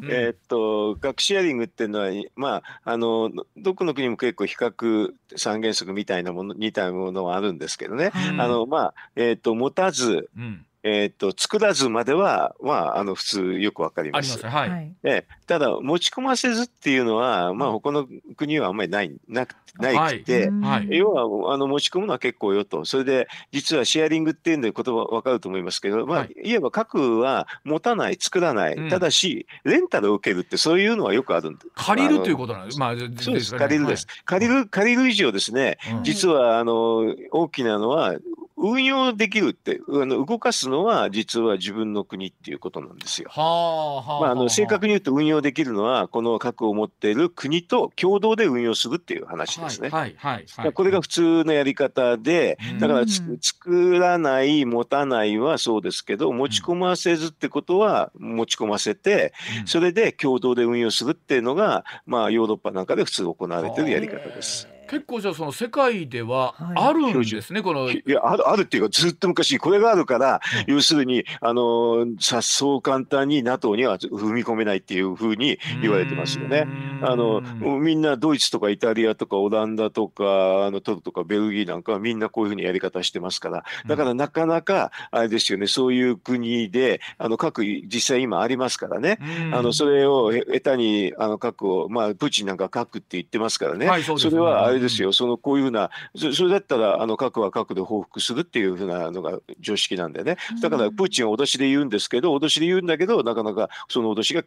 [0.09, 8.41] えーっと核シェアリングっていうのは、まあ、あのどこの国も結構比較三原則みたいなもの似たものはあるんですけどね、うん。
[8.41, 10.65] あのまあえーっと持たず、うん。
[10.85, 14.37] えーっと作らずまでは、まあ、あの普通よくわかりあます。
[14.37, 14.91] りますねはい、はい。
[15.05, 15.25] ええ。
[15.47, 20.19] ただ持ち込ませずっていうのは、まあ、他の国はあんまりないなくない。
[20.19, 20.59] くて、うん。
[20.59, 20.87] はい。
[20.91, 26.33] 要はあの持ち込むのは結構よと、それで実はシェアリングっていうんで言葉分かると思いますけど、まあはい。
[26.43, 28.89] い、わば核は持たない、作らない、うん。
[28.89, 31.59] ただし、レンタルを受けるって、そういうのはよくあるんで。
[31.75, 32.77] 借りるというとことなんです。
[32.77, 33.59] まあそうです、ね。
[33.59, 34.05] 借りるです。
[34.25, 36.03] 借りる、借りる以上ですね、はいうん。
[36.03, 38.15] 実はあの大きなのは、
[38.63, 43.29] 運用できるって、あの動かすのは実は自分の国っていうことなんですよ。
[43.29, 49.89] はあはあまあ、あの正確にに言うと運用できるのは、この核を持っている国と共同で運用するっていう話ですね。
[49.89, 53.05] はいはいはい、これが普通のやり方で、うんだから
[53.41, 64.67] 作らない、持たないはそうですけど、持ち込ませずってことは持ち込ませて、うんそれで共同で運用するっていうのが、まあ、ヨーロッパなんかで普通行われているやり方です。
[64.89, 66.87] 結構じゃあその世界でははい。
[66.89, 67.89] あるんですね、この。
[67.89, 76.67] いやあるあるっていうか、ずっと昔、これがあるから、うん要するに、あのさそう簡単に NATO には踏み込めないっていうふうに言われてますよね。
[77.01, 83.63] あのみんなドイツとかイタリアとかオランダとかあのトルとかベルギーなんかはみんなこういうふうにやり方してますから。
[83.87, 89.19] だからなかなかあれですよねそういう国であの核実際今ありますからね。
[89.53, 94.35] あのそれをへ下手にあの核を、まあ、プーチンなんか核って言ってますからね、はいそうですね。
[94.35, 104.43] れはあれですよ、そのこういうふうな、そそれだったらあの核は核で報復するっていうふうなのが常識なんでね、だからプーチンは脅しで言うんですけど、脅しで言うんだけど、なかなかその脅しが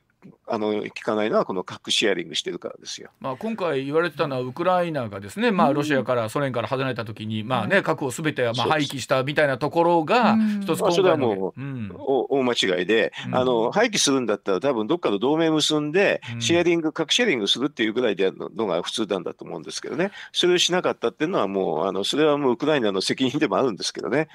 [0.49, 3.11] あの効かないのはこの核シェアリングしてるからですよ。
[3.21, 24.29] まあ、今回言われてたのはウクライナがですね、まあ、ロシアからソ連から離れた時に、まあね、核をすべてまあ廃棄したみたいなところが一つ今回の、それはもう、うん、大間違いで、あの廃棄するんだったら多分どっかの同盟結んでシェアリング、核シェアリングするっていうぐらいでやるのが普通なんだと思うんですけどねそれをしなかったっていうのはもうあのそれはもうウクライナの責任でもあるんですけどね。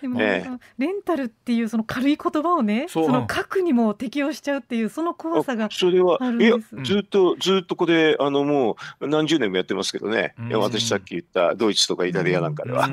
[0.00, 12.88] でも、えー、レンタルっていうその軽い言葉をねその核にも適用しちゃうっていうその怖さがそれはいやずっとずっとこれあのもう何十年もやってますけどね、私さっき言ったドイツとかイタリアなんかでは。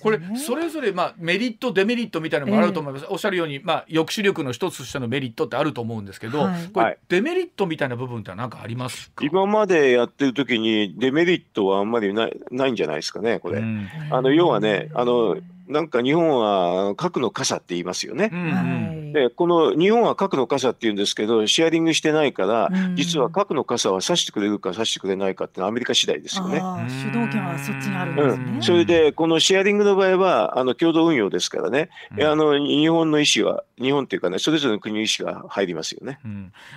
[0.00, 13.62] これそれぞれまあメリットデメリットみたいなのもあると思います、えー、おっしゃるようにまあ抑止力の一つとしてのメリットってあると思うんですけど、はい、これデメリットみたいな部分って何かあります今までやってる時にデメリットはあんまりないないんじゃないですかねこれ。
[14.10, 15.36] あの要はねあの
[15.68, 18.30] なんか日本は核の傘って言いますよね。
[18.32, 26.60] うんでこの日本は核の傘って言うんですけどシェアリングしてないから、うん、実は核の傘は差してくれるか差してくれないかってのはアメリカ次第ですよね。
[26.60, 28.52] 主導権はそっちにあるんですね。
[28.56, 36.18] うん、それでこのシェアリングの場合はあの共同運用ですからね、うん、あの日本の意思は日本っていうかねそれぞれの国の意思が入りますよね。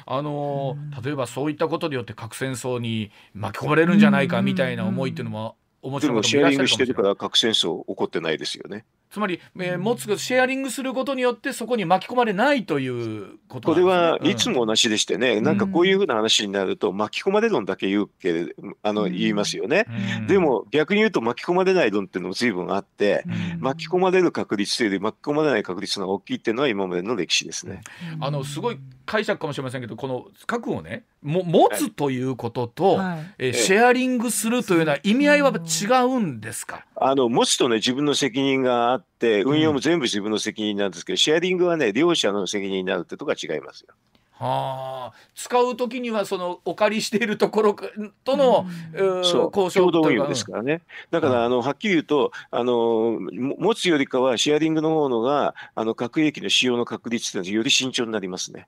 [0.05, 8.85] あの例えばそういったことによって核戦争に巻き込まれるんじゃないかみたいな思いっていうのもでもシェアリングしてるから核戦争起こってないですよね。
[9.09, 19.85] つまり、えー、持つシェアリングすることによってそこに巻き込まれないということこれはいつも同じでしてね、うん、なんかこういうふうな話になると巻き込まれ論だけ言うけれあの、言いますよね、
[20.19, 23.23] うん、でも逆に言うと巻き込まれない論っていうのも随分あって、
[23.55, 27.81] うん、巻き込まれる確率というより巻き込まれない確率が大きいっていうのは今までの歴史ですね。
[28.19, 43.93] あのすごい解釈かもしれませんけどこの核をねも持つということと、はい、えー、シェアリングするというような意味合いは違うんですか、あの持つとね自分の責任があって運用も全部自分の責任なんですけど、うん、シェアリングはね両者の責任になるってとこは違いますよ。
[44.39, 47.75] はあ、使う時にはそのお借りしているところ
[48.23, 49.51] との、うん、そう。
[49.53, 50.81] 交渉共同運用ですからね。
[51.11, 58.67] だからあのはっきり言うとあの持つよりかはシェアリングの方のがあの核兵器の使用の確率ってより慎重になりますね。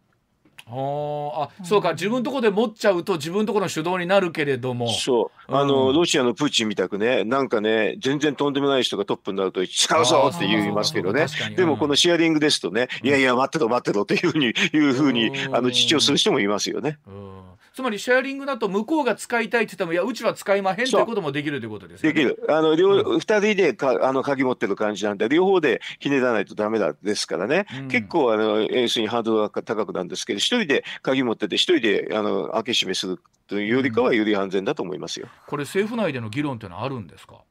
[0.68, 1.50] あ。
[1.64, 1.94] そうか。
[1.94, 4.90] 自分とこで持っちゃうと自分とこの主導になるけれども。
[4.90, 5.56] そう。
[5.56, 11.26] あの、うん、ロシアのプーチンみたくねなんかね全然とんでもない人がトップになると使うぞって言いますけどね。
[11.56, 17.00] でもこのシェアリングですとね、うん、いやいや待ってろ待ってろっていうふうにいうふうにあの主張する人もいますよね。
[17.08, 17.42] うん。
[17.74, 22.12] つまりシェアリングだと向こうが使いたいって言ってもいやうちは使いまへんということもできるということですね。
[22.12, 22.44] できる。
[22.50, 27.66] あの両、うん、人でかあの鍵持ってる感じなんで両方でひねらないとダメだですからね。
[27.80, 35.28] うん、結構あの要するにハードルが高くなんですけど一人で鍵持ってて一人であの開け閉めするというよりかはより安全だと思いますよ。
[35.48, 37.42] これ政府内での議論っていうのはあるんですか？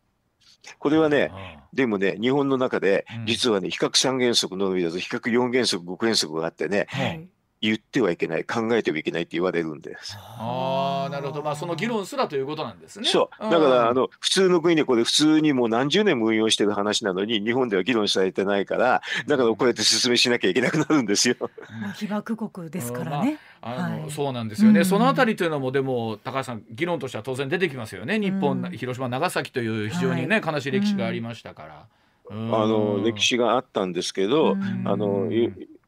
[0.79, 1.33] これはね、
[1.73, 6.87] でもね、日本の中で、実はね、比較三原則のみだと、比較四原則、五原則があってね、
[7.63, 9.97] 言ってはいけない考えてはいけないって言われるんで。
[10.01, 10.17] す。
[10.19, 11.43] ああなるほど。
[11.43, 13.07] まあその議論すらということなんですね。
[13.07, 13.43] そう。
[13.43, 21.37] だから、あの普通の国でこれ普通にもう何十年も運用してる話なのに日本では議論されてないからだからこうやって説明しなきゃいけなくなるんですよ。
[21.97, 23.39] 被爆国ですからね。
[23.61, 28.19] まあ、あの、はい、そうなんですよね、そのあたりというのもでも高橋さん議論としては当然出てきますよね。
[28.19, 31.87] 日本、広島長崎という非常にね、はい、悲しい歴史がありましたから。
[32.33, 35.29] あの歴史があったんですけど、あの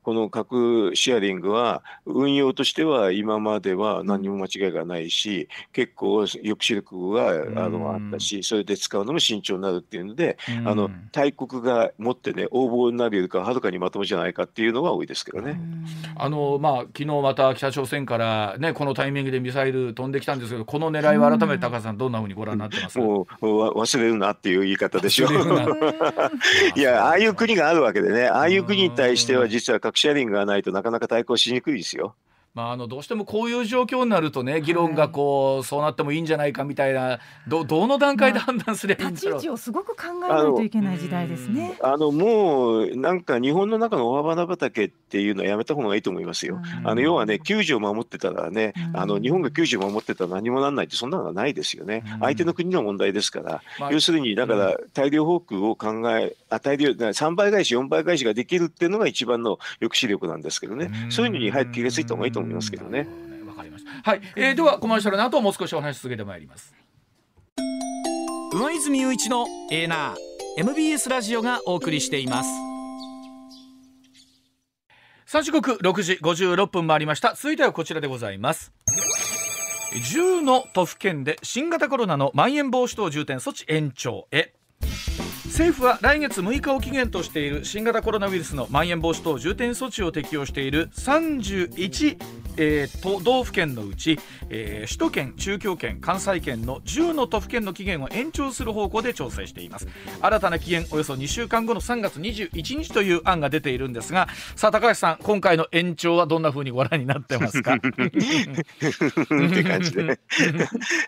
[0.03, 15.61] この核シェアリングは運用としては今までは何も間違いがないし結構抑止力があのあったしそれで使うのも慎重になるっていうのであの大国が持ってね応募になるよりかはるかにまともじゃないかっていうのが多いですけどね。
[16.17, 22.99] あのまあ昨日また北朝鮮からねこのタイミングでミサイル飛んできたんですけどこの狙いは改めて高橋さんどんなふうにご覧になってます？
[22.99, 25.29] もう忘れるなっていう言い方でしょ。
[26.77, 32.17] いやああいう国があるわけでねああいう国に対しては実はシェアリングがないとなかなか対抗しにくいですよ。
[32.55, 41.79] まあ、あのどうしてもこういう状況になるとね議論がこう、はい、そうなってもいいんじゃないかみたいなどどの段階で判断すればいいんだろう、立ち位置をすごく考えないといけない時代ですね。
[41.83, 46.61] あのもうなんか日本の中の大花畑っていうのはやめた方がいいと思いますよ。
[46.85, 52.05] あの要はね救助を守ってたらねあの日本が救助を守ってたら何もなんないってそんなのはないですよね。
[52.21, 60.91] 相手の国の問題ですから、まあ、要するにだから大量放空を考えあ大量3倍返し4倍返しができるっていうのが一番の抑止力なんですけどね。
[61.09, 63.07] そういうのに早く気が付いた方がいいと思いますけどね。
[63.47, 64.11] わかりました。
[64.11, 66.75] はい、えー、ではコマーシャルの後もう少しお話し続けてまいります。
[68.53, 70.17] 上泉雄一のエーナー
[70.59, 72.51] MBS ラジオがお送りしています。
[75.33, 78.71] 三時刻六時五十六分回りました続いてはこちらでございます
[79.95, 84.53] 10の都府県で新型コロナのまん延防止等重点措置延長へ
[85.53, 92.17] 政府は来月6日を期限としている新型コロナウイルスのまん延防止等重点措置を適用している31
[92.57, 94.19] えー、都道府県のうち、
[94.51, 99.89] えー、首都圏、中京圏、関西圏の10の都府県の期限を延長する方向で調整しています。
[100.21, 107.75] 新たな期限およそ2週間後の3月21日という案が出ているんですがさあ高橋さん今回の延長はどんなふうにご覧になってますか？
[107.77, 107.91] って
[109.65, 110.19] 感じで。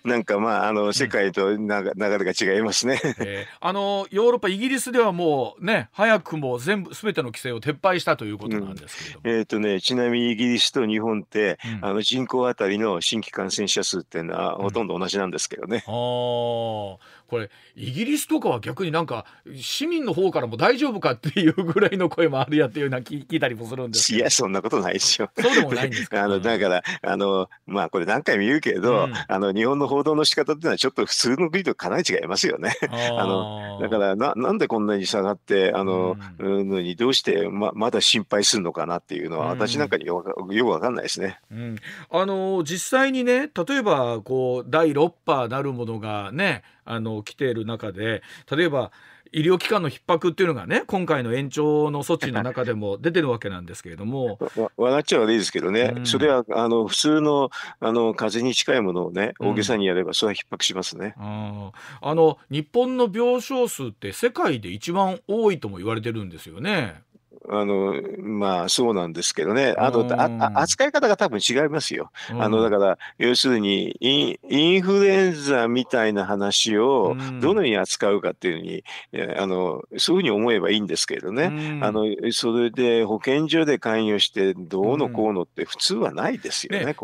[0.04, 15.82] なんかまああの世界とな流れが違いますね、えー、あのヨーロッパイギリスではもうね早くも全部すべての規制を撤廃したということなんですけれども、うん、えっ、ー、とねちなみにイギリスと日本って、うん、あの人口あたりの新規感染者数っていうのはほとんど同じなんですけどね。
[15.88, 16.98] うん、あ
[17.28, 25.30] これイギリスとかは逆になんか市民の方からも大丈夫かっていうぐらいの声もあるやっていうのは聞いたりもするんです いやそんなことないですよ。
[25.38, 26.22] そうでもないんですか？
[26.22, 32.74] あのだからあのまあこれ何回も言うけど、うん、あの日本の報道の仕方っていうのはちょっと普通の国とかなり違いますよね。
[33.18, 41.40] あ のだからななんでこんなに下がってあの、うん、のにどうしてままだ心配するのかなっていうのは、私なんかによくよくわかんないですね。
[41.50, 41.76] うん、
[42.10, 48.90] あの実際にね例えばこう第6波なるものがねあの来ている中で例えば
[49.32, 54.38] 医療機関の逼迫っていうのがね今回の延長の措置の中でも出てるわけなんですけれども。
[54.76, 57.50] 笑っちゃ悪いですけどね、うん、それはあの普通の
[57.80, 67.02] あの風邪に近いものをね大げさにやればそれは逼迫しますね、うん、あの日本の病床数って世界で一番多いとも言われてるんですよね。
[67.48, 72.10] あのまあそうなんですけどね、あのあ扱い方が多分違いますよ。
[72.38, 74.38] あのだから要するにイ
[74.78, 86.86] ンフルエンザみたいな話をどのように扱うかっていうに、うあのそういうふうに思えばいいんですけどね、あのそれで保健所で関与してどうのこうのって普通はないですよね。
[86.86, 86.94] ね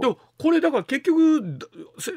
[0.41, 1.59] これだから結局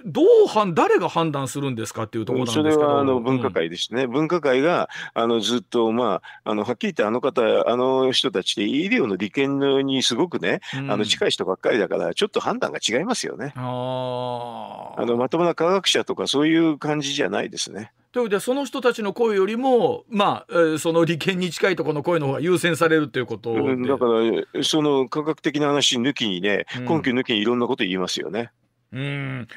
[0.05, 0.25] どう
[0.73, 2.71] 誰が判断するんですかっていうところなんですけど。
[2.73, 13.51] それはあの分科会ですね、うん、分科会があのずっとまああのはっきり言ってあの方あの人たちで医療の利権にすごくね、うん、あの近い人ばっかりだからちょっと判断が違いますよね。
[13.57, 17.91] あのまともな科学者とかそういう感じじゃないですね。
[18.13, 28.51] ということでその人たちの声よりもまあ、えー、その利権に近いところの声の方が優先されるということ、うん、だからその科学的な話抜きにね根拠抜きにいろんなこと言いますよね。
[28.57, 28.62] うん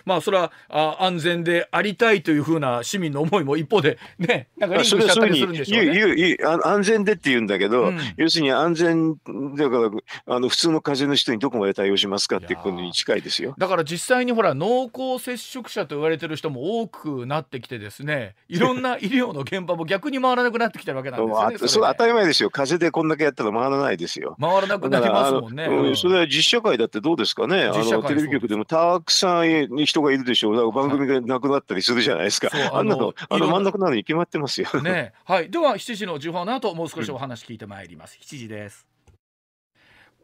[0.04, 6.36] まあそれはあ安全でありたいというふうな市民の思いも一方でねなんかリンクしちゃったりするんでしょうね。
[6.64, 9.16] 安全でって言うんだけど、うん、要するに安全
[9.56, 9.90] だから
[10.34, 13.54] あの普通の風邪の人にどこまで対応しますかっていうことに近いですよ。
[13.58, 21.58] だから実際にほら濃厚接触者と言われてる人も多くなってきてですねいろんな医療の現場も逆に回らなくなってきてるわけなんですよね。
[21.68, 24.36] それ当たり前ですよ風邪でこんだけやったら回らないですよ。
[24.40, 25.64] 回らなくなりますもんね。
[25.64, 27.64] うん、それは実社会だってどうですかね？
[27.64, 29.25] あのテレビ局でもたくさん
[29.84, 30.54] 人がいるでしょう。
[30.54, 32.50] だから番組がなくなったりするじゃないですか。
[32.72, 34.68] あんなの、あの真ん中なのに決まってますよ。
[34.82, 35.12] ね。
[35.24, 35.50] はい。
[35.50, 38.18] では、7時の時報の後、もう少しお話聞いてまいります。
[38.22, 38.86] 7時です。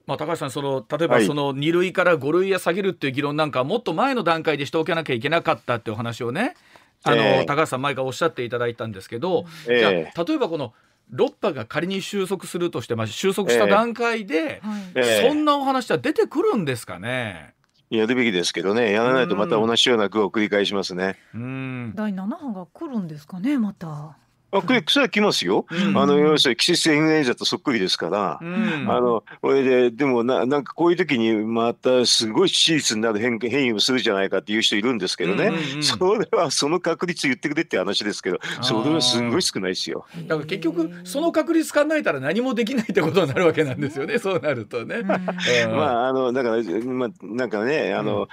[0.06, 6.56] まあ、高橋さんその例えばその2類から5類へ下げるっていう議論なんかもっと前の段階でしておかなきゃいけなかったっていうお話をね
[7.04, 10.72] あの、えー、高橋さん前からおっしゃっていただいたんですけど、えー、じゃあ例えばこの
[11.14, 14.62] 6波が仮に収束するとして、まあ、収束した段階で、
[14.94, 17.54] えー、そんなお話は出てくるんですかね？
[17.98, 21.18] やるべきですけどね、やらないとまた同じような句を繰り返しますね。
[21.34, 24.16] うん、第7波が来るんですかね、また。
[24.52, 25.66] あ、これ、それは来ますよ？
[25.70, 40.06] うん、あの、要するに季節性インフルエンザとそっくりですから、うん、あの、これで、でもな、なんかこういう時にまたすごい致死率になる変変異をするじゃないかっていう人いるんですけどね、うんうん、それはその確率言ってくれって話ですけど、それはすごい少ないですよ。
[40.26, 45.02] だから結局、その確率考えたら何もできないってことになるわけなんですよね、そうなるとね。
[45.02, 47.52] まあ、あの、だから、まあ、なん。
[47.52, 48.28] かね、あの、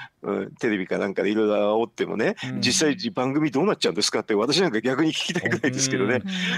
[0.61, 6.09] テレビかなんかでいろいろ煽ってもね、実際番組どうなっちゃうんですかって私なんか逆に聞きたいぐらいですけどね。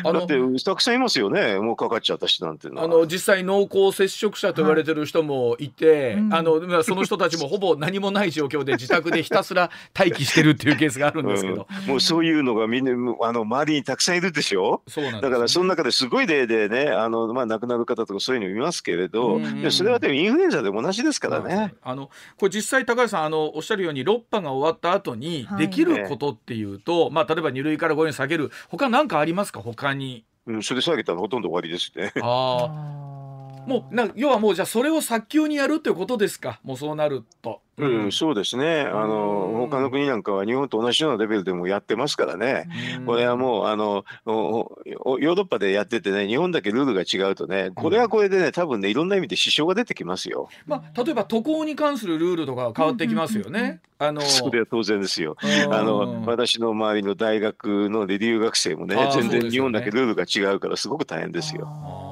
[0.03, 1.59] あのってたくさんいますよね。
[1.59, 12.91] もうかかっちゃった人なんてあの実際濃厚接触者と言われてる人もいて、はい、あのその人たちもほぼ何もない状況で自宅でひたすら待機してるっていうケースがあるんですけど、うん、もうそういうのがみんな
[13.21, 14.81] あの周りにたくさんいるでしょ？
[14.87, 21.73] そうなん、ね、だからその中ですごい例でねあの、まあ、亡くなる方とかそういうの見ますけれど、うんうん、それはでもインフルエンザでも同じですからね。
[21.83, 29.40] あのこれ実際高橋さんあのおっしゃるように6波が終わった後にできることっていうと、はい、まあ、例えば2類から5類下げる他何かあります？
[29.49, 29.61] か？
[29.61, 30.25] 他に。
[30.45, 32.11] うん、それ下げたらほとんど終わりですね。
[32.21, 33.20] あ
[33.67, 36.59] もうな要はもうじゃあそれを早急にやるということですか？
[36.63, 37.61] もうそうなると。
[37.77, 38.81] うん、そうですね。
[38.81, 42.67] あの、他の国なんかは日本と同じようなレベルでもやってますからね。
[43.07, 50.47] これはもう、あの、ヨーロッパでやっててね、日本だけルールが違うとね、これはこれでね、多分ね、いろんな意味で支障が出てきますよ。
[50.67, 53.79] まあ、例えば渡航に関するルールとか変わってきますよね。
[53.97, 55.35] あのそれは当然ですよ。
[55.71, 62.10] あの、私の周りの大学の留学生もね、全然日本だけルールが違うから、すごく大変ですよ。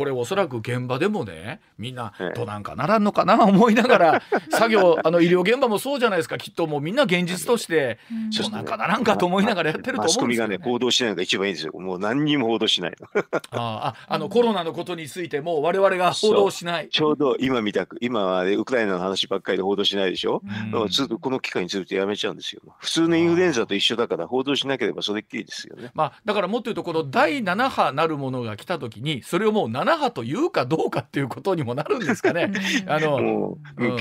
[0.00, 6.38] これおそらく現場でもねみんなどなんかならんのかな思いながら 作業あの医療現場もそうじゃないですか。
[6.38, 7.98] きっともうみんな現実として
[8.42, 11.74] どなんかならんかと思いながらやってると思うんですよ、ね、マスコミがね報道しないのが一番いいんですよ。
[11.74, 13.08] もう何にも報道しないの。
[13.52, 16.88] ああのコロナのことについても我々が報道しない。
[16.88, 20.42] ちょうど今みたく今は、ね、ウクライナの話ばっかりで報道しないでしょ、
[20.72, 22.62] うん、ずっとこの機会にずっとやめちゃうんですよ。
[22.78, 25.90] 普通のインフルエンザと一緒だから報道しなければそれっきりですよね。
[25.92, 32.52] まあだからもっと言うとこの第7波なるものが来た時にそれをもう7波というかどうかっていうことにもなるんですかね。
[32.86, 33.96] あの、うん、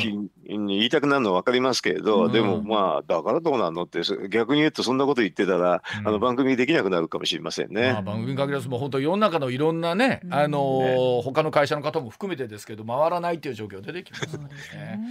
[0.45, 7.93] 言いたくなるのは分かりますけれど、うん、でもまあだからどうなんのって逆に言うとそんなこと言ってたら、うん、あの番組できなくなるかもしれませんね。
[7.93, 14.49] まあ、番組に限らずもう本当世の中のいろんなね、あのーね、他の会社の方も含めてですけど回らないっていう状況出てきますね。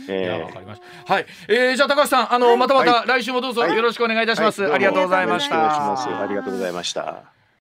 [0.08, 1.14] えー、いやわかりました。
[1.14, 4.62] はい、えー、じゃあ高橋さんあの、はい、またまた来週もどうぞよろしくお願いいたします。
[4.62, 6.22] はい、ありがとうございました。
[6.22, 7.37] ありがとうございました。